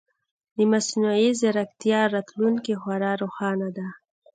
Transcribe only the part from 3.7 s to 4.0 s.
ده.